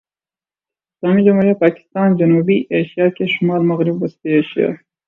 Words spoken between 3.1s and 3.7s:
کے شمال